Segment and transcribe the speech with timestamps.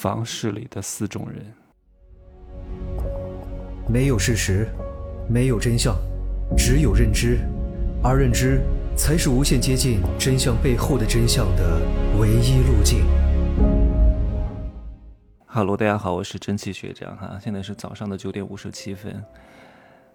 [0.00, 1.44] 房市里的四种人，
[3.86, 4.66] 没有事实，
[5.28, 5.94] 没有真相，
[6.56, 7.38] 只有认知，
[8.02, 8.62] 而认知
[8.96, 11.82] 才是无限接近真相背后的真相的
[12.18, 13.04] 唯一路径。
[15.44, 19.22] 哈喽，大家好，我是蒸汽学长哈，现在是早上的九点五十七分。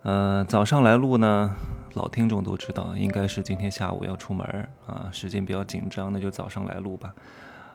[0.00, 1.54] 呃，早上来录呢，
[1.92, 7.14] 老听众都知道，应该是今天下午要出门啊，时间比较紧张，那就早上来录吧。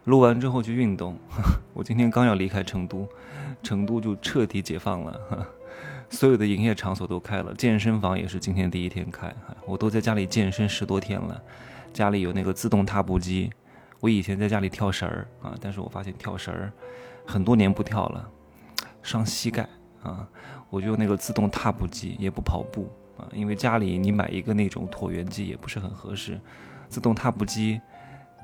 [0.05, 1.17] 录完之后去运动。
[1.73, 3.07] 我今天刚要离开成都，
[3.61, 5.47] 成都就彻底解放了，
[6.09, 9.33] 所有的营业场所都开了，健身房也是今天第一天开。
[9.65, 11.41] 我都在家里健身十多天了，
[11.93, 13.51] 家里有那个自动踏步机。
[13.99, 16.71] 我以前在家里跳绳儿啊，但是我发现跳绳儿
[17.25, 18.29] 很多年不跳了，
[19.03, 19.67] 伤膝盖
[20.01, 20.27] 啊。
[20.69, 26.39] 我就用那个自动踏步机，也不跑步啊，因为家里你买一个那种椭圆机也不是很合适，
[26.87, 27.81] 自动踏步机。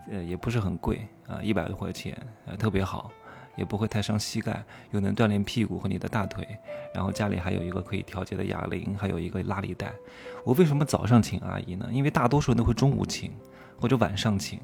[0.09, 2.15] 呃，也不是很贵啊，一百多块钱，
[2.45, 3.11] 呃，特别好，
[3.55, 6.47] 也不会太伤膝盖，又能锻炼屁股和你的大腿。
[6.93, 9.91] 然后家里还有一个可以调节的哑铃，还有一个拉力带。
[10.43, 11.89] 我为什么早上请阿姨呢？
[11.91, 13.31] 因为大多数人都会中午请，
[13.79, 14.59] 或者晚上请。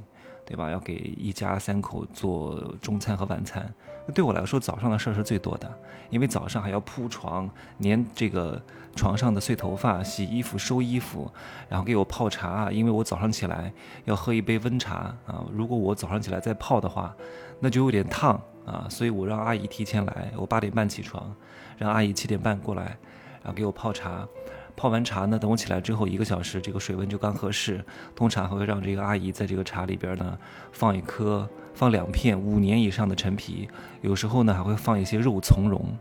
[0.45, 0.70] 对吧？
[0.70, 3.73] 要给一家三口做中餐和晚餐，
[4.06, 5.72] 那对我来说早上的事儿是最多的，
[6.09, 8.62] 因为早上还要铺床、粘这个
[8.95, 11.31] 床上的碎头发、洗衣服、收衣服，
[11.69, 13.72] 然后给我泡茶，因为我早上起来
[14.03, 15.45] 要喝一杯温茶啊。
[15.52, 17.16] 如果我早上起来再泡的话，
[17.59, 21.34] 那就有点烫啊，所以我让阿姨提前来，我八点半起床，
[21.78, 22.97] 让阿姨七点半过来，
[23.42, 24.28] 然后给我泡茶。
[24.75, 27.83] 泡完茶呢，等我起来之后一个小时，这个水温就刚合适。
[28.16, 30.38] 通常还会让这个阿姨在这个茶里边呢
[30.72, 33.67] 放一颗、放两片五年以上的陈皮，
[34.02, 35.97] 有时候呢还会放一些肉苁蓉，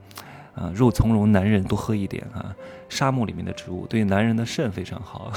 [0.54, 2.54] 啊， 肉苁蓉男人多喝一点啊，
[2.88, 5.32] 沙漠里面的植物对男人的肾非常好。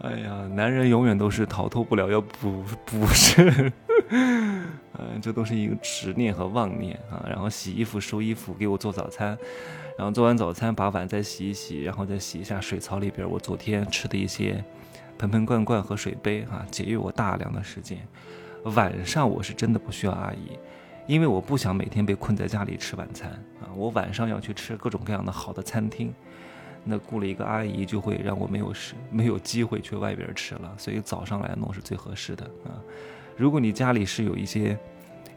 [0.00, 3.72] 哎呀，男人永远都是逃脱不了要补补肾，
[4.10, 7.26] 嗯，这都是一个执念和妄念啊。
[7.28, 9.36] 然后洗衣服、收衣服，给我做早餐。
[9.96, 14.64] 然后做完早餐，把碗再洗一洗，然后再洗一下水槽里边我昨天吃的一些
[15.18, 17.98] 盆盆罐罐和水杯啊，节约我大量的时间。
[18.62, 20.56] 晚上我是真的不需要阿姨，
[21.08, 23.66] 因为我不想每天被困在家里吃晚餐啊。
[23.74, 26.14] 我晚上要去吃各种各样的好的餐厅，
[26.84, 32.76] 那雇了一个阿姨就会让我没有时没有机会去外边吃了，所以早上来弄是最合适的啊。
[33.36, 34.78] 如果你家里是有一些。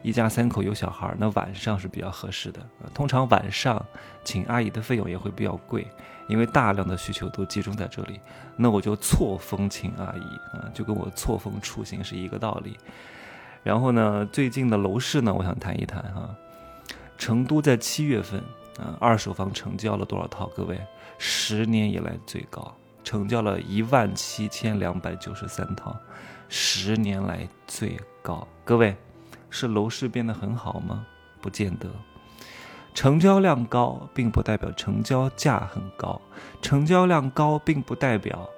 [0.04, 2.58] 一家三口有小孩，那晚上是比较合适的。
[2.92, 3.80] 通常晚上
[4.24, 5.86] 请阿姨的费用也会比较贵，
[6.26, 8.18] 因为大量的需求都集中在这里。
[8.56, 12.76] 那我就错峰请阿姨啊，就跟我错峰出行是一个道理。
[13.62, 16.28] 然后呢，最近的楼市呢，我想谈一谈哈。
[17.16, 18.42] 成都在七月份
[18.78, 20.46] 嗯，二手房成交了多少套？
[20.54, 20.80] 各位，
[21.18, 22.74] 十年以来最高，
[23.04, 25.96] 成交了一万七千两百九十三套，
[26.48, 28.46] 十年来最高。
[28.64, 28.96] 各位。
[29.54, 31.06] 是楼市变得很好吗？
[31.42, 31.86] 不见得。
[32.94, 36.18] 成交量高，并不代表成交价很高；
[36.62, 38.48] 成交量高，并不代表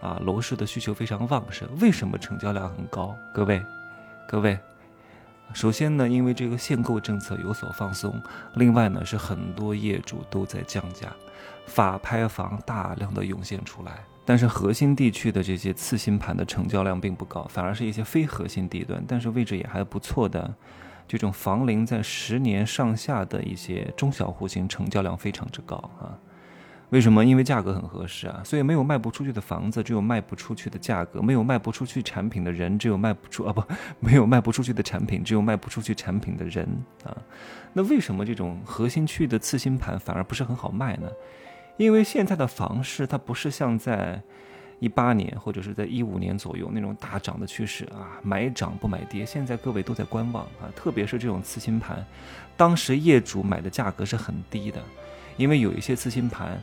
[0.00, 1.68] 啊楼市的需求非常旺盛。
[1.80, 3.12] 为什么成交量很高？
[3.34, 3.60] 各位，
[4.28, 4.56] 各位，
[5.52, 8.12] 首先呢，因为这个限购政策有所放松；
[8.54, 11.12] 另外呢，是很多业主都在降价，
[11.66, 14.04] 法拍房大量的涌现出来。
[14.24, 20.54] 但是核心地区的这些次新盘的成交量并不高，反而是一些非核心地段，但是位置也还不错的，
[21.08, 26.16] 这种房龄在十年上下的一些中小户型成交量非常之高啊。
[26.90, 27.24] 为什么？
[27.24, 33.62] 因为价格很合适啊，所以没有卖不出去的房子，只有卖不出去的价格；没有卖不出去产品的人，只有卖不出啊不，
[34.00, 36.66] 没有卖不出去的产品，只有卖不出去产品的人
[37.04, 37.16] 啊。
[37.72, 41.08] 那为什么这种核心区域的次新盘反而不是很好卖呢？
[41.76, 44.20] 因为现在的房市它不是像在
[44.80, 49.24] 一八年或者是在一五年左右那种大涨的趋势啊，买涨不买跌。
[49.24, 52.04] 现在各位都在观望啊，特别是这种次新盘，
[52.56, 54.82] 当时业主买的价格是很低的，
[55.40, 56.60] 因为有一些次新盘。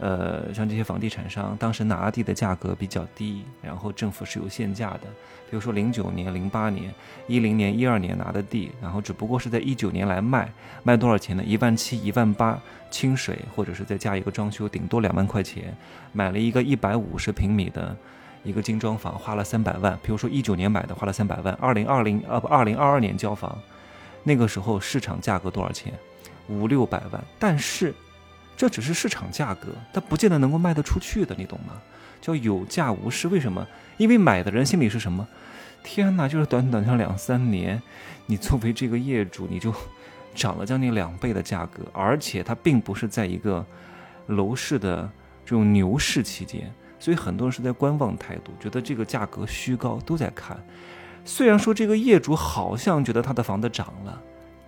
[0.00, 5.02] 呃，像这些房地产商当时拿地的价格比较低，然后政府是有限价的。
[5.48, 6.92] 比如说零九年、零八年、
[7.28, 10.52] 一零年、一二年拿的地，然后只不过是在一九年来卖，
[10.82, 11.44] 卖多少钱呢？
[11.46, 15.72] 一万七、一万八，清水或者是再加一个装修，顶多两万块钱，
[16.12, 17.96] 买了一个一百五十平米的
[18.42, 19.96] 一个精装房，花了三百万。
[20.02, 23.56] 比如说一九年买的，花了三百万，二零二零呃不二零二二年交房，
[24.24, 25.94] 那个时候市场价格多少钱？
[26.48, 27.94] 五六百万，但是。
[28.56, 31.74] 这只是市场价格，它不见得能够卖得出去的，你懂吗？
[32.20, 33.26] 叫有价无市。
[33.26, 33.66] 为什么？
[33.96, 35.26] 因为买的人心里是什么？
[35.82, 37.82] 天哪，就是短短像两三年，
[38.26, 39.74] 你作为这个业主，你就
[40.36, 43.66] 涨了将近两倍的价格，而且它并不是在一个
[44.28, 45.10] 楼市的
[45.44, 50.56] 这种牛市期间，所以很多人是在观望态度，觉得这个价格虚高，都在看。
[51.24, 54.22] 虽然说这个业主好像觉得他的房子涨了，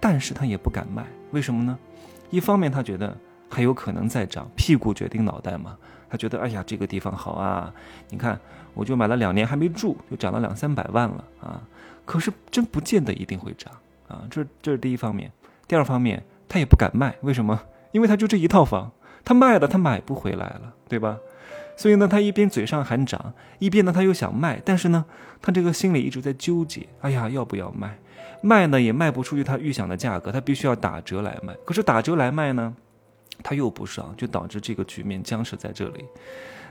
[0.09, 1.77] 但是他也不敢卖，为什么呢？
[2.31, 3.13] 一方面他觉得
[3.51, 5.77] 还有可能再涨，屁股决定脑袋嘛。
[6.09, 7.75] 他觉得哎呀这个地方好啊，
[8.09, 8.39] 你看
[8.73, 11.61] 我就买了两年还没住，就涨了两三百万了啊。
[12.05, 13.75] 可是真不见得一定会涨
[14.07, 15.29] 啊，这这是第一方面。
[15.67, 17.61] 第二方面他也不敢卖，为什么？
[17.91, 18.93] 因为他就这一套房，
[19.25, 21.19] 他卖了他买不回来了，对吧？
[21.77, 25.05] 所以呢，他一边嘴上喊涨，一边呢他又想卖，但是呢，
[25.43, 26.87] 他这个心里一直在纠结。
[27.03, 27.99] 哎呀，要不要卖？
[28.41, 31.55] 卖呢也卖不出去他预想的价格，他必须要打折来卖。
[31.67, 32.75] 可是打折来卖呢，
[33.43, 36.05] 他又不上，就导致这个局面僵持在这里。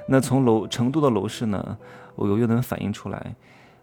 [0.08, 1.78] 那从楼成都的楼市呢，
[2.16, 3.36] 我又能反映出来，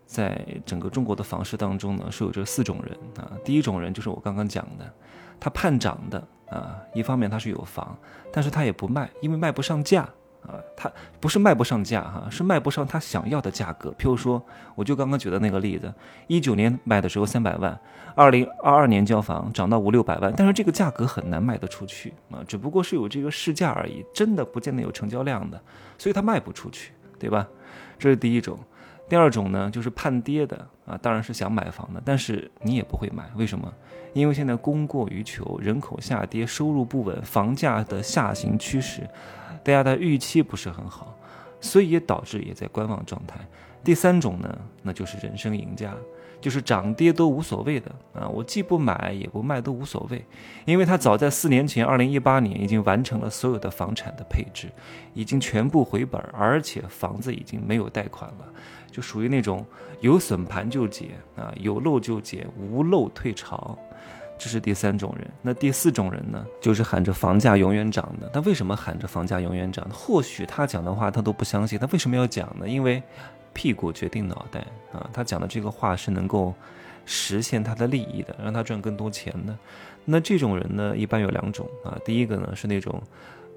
[0.06, 3.30] 在整个中国的房市当中呢，是有这四种人啊。
[3.44, 4.92] 第一种人就是我刚刚讲的，
[5.38, 7.96] 他盼涨的啊，一方面他是有房，
[8.32, 10.08] 但是他也不卖，因为卖不上价。
[10.82, 10.90] 他
[11.20, 13.90] 不是卖不上价哈，是卖不上他想要的价格。
[13.90, 14.42] 譬如说，
[14.74, 15.92] 我就刚刚举的那个例子，
[16.26, 17.78] 一九年买的时候三百万，
[18.16, 25.60] 二零二二年交房涨到五六百万，但是这个价格很难卖得出去啊，只不过是有这个市价而已，真的不见得有成交量的，
[25.96, 27.46] 所以他卖不出去，对吧？
[27.96, 28.58] 这是第一种。
[29.12, 33.70] 第二种呢，就是盼跌的啊，当然是想买房的，但是你也不会买，为什么？
[34.14, 39.06] 因为现在供过于求，人口下跌，收入不稳，房价的下行趋势。
[39.62, 41.14] 大家的预期不是很好，
[41.60, 43.38] 所以也导致也在观望状态。
[43.84, 45.92] 第三种呢，那就是人生赢家，
[46.42, 50.22] 就是涨跌都无所谓的啊，我既不买也不卖都无所谓，
[50.66, 54.68] 因为他早在四年前，二零一八年已经完成了所有的房产的配置，
[55.14, 58.44] 已经全部回本，而且房子已经没有贷款了，
[58.90, 59.64] 就属于那种
[60.00, 63.78] 有损盘就解啊，有漏就解，无漏退潮。
[64.42, 66.44] 这是第三种人，那第四种人呢？
[66.60, 68.28] 就是喊着房价永远涨的。
[68.30, 69.88] 他为什么喊着房价永远涨？
[69.92, 72.68] 或许他讲的话他都不相信，他为什么要讲呢？
[72.68, 73.00] 因为
[73.52, 75.08] 屁股决定脑袋啊！
[75.12, 76.52] 他讲的这个话是能够
[77.06, 79.56] 实现他的利益的，让他赚更多钱的。
[80.04, 81.96] 那这种人呢，一般有两种啊。
[82.04, 83.00] 第一个呢是那种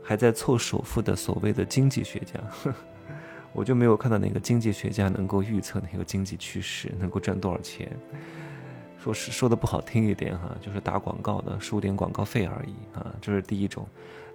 [0.04, 2.40] 还在凑首付的所谓的经济学家，
[3.54, 7.92] 我就没有看到哪个经济学家能够预测哪个经济趋势，能够赚多少钱。
[9.14, 13.88] 说说的不好听一点哈，就是打广告的，收点广告费而已啊，这是第一种。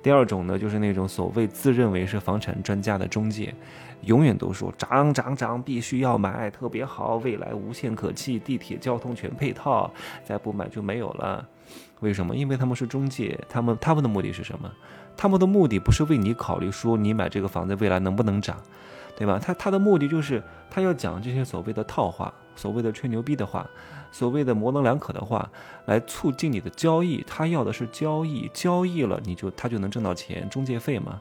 [0.02, 3.55] 第二种呢，就是那种所谓自认为是房产专家的中介，
[4.02, 9.91] 永远都说涨涨涨，必须要买，特别好，未来无限可期，地铁交通全配套，
[10.25, 11.47] 再不买就没有了。
[12.00, 12.35] 为什么？
[12.35, 14.70] 因为他们是中介，他们他们的目的是什么？
[15.17, 18.56] 他们的目的不是为你考虑说你买这个房子未来能不能涨，
[19.19, 19.38] 对吧？
[19.38, 23.69] 他他的目的就是他要讲这些所谓的套话，所谓的吹牛逼的话。
[24.12, 25.49] 所谓的模棱两可的话，
[25.85, 31.20] 来促进你的交易，他要的是交易，交易了你就他就能挣到钱，中介费嘛。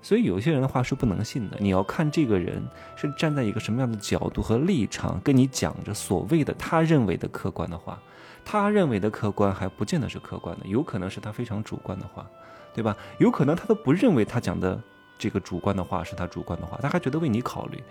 [0.00, 2.62] 所以有些人的话是不能信的，你要看这个人
[2.94, 8.00] 是站在一个什么样的角度和立场跟你讲着所谓的他认为的客观的话，
[8.44, 12.24] 他认为的客观还不见得是客观的，有可能是他非常主观的话，
[12.72, 12.96] 对吧？
[13.18, 14.80] 有可能他都不认为他讲的。
[15.20, 17.82] 这个主观的话是他主观的话，他还觉得为你考虑，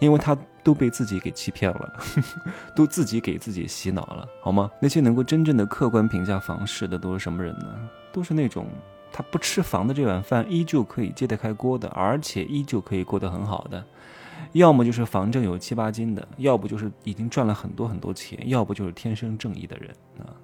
[0.00, 1.94] 因为他都被自己给欺骗了，
[2.76, 4.70] 都自己给自己洗脑了，好吗？
[4.82, 7.88] 那些能够真正的客观评价房市的都是什么人呢？
[8.12, 8.66] 都是那种
[9.16, 13.86] 他不吃房的这碗饭依旧可以揭得开锅的，而且依旧可以过得很好的，
[14.54, 19.88] 要么就是房证有七八斤的，要不就是已经赚了很多很多钱，要不就是天生正义的人
[20.18, 20.34] 啊。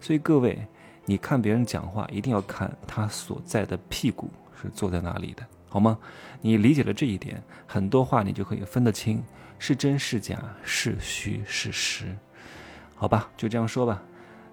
[0.00, 0.64] 所以各位，
[1.06, 4.30] 你看别人讲话一定要看他所在的屁股
[4.62, 5.44] 是坐在哪里的。
[5.68, 5.98] 好吗？
[6.40, 9.20] 你理解了这一点，很多话你就可以分得清
[9.58, 12.16] 是真是假，是虚是实。
[12.94, 14.00] 好吧，就这样说吧。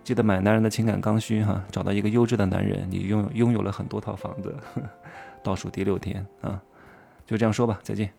[0.08, 4.56] 记得买男人的情感刚需哈，找到一个优质的男人，你拥有拥有了很多套房子。
[5.44, 6.64] 倒数第六天啊，
[7.26, 8.10] 就这样说吧，再见。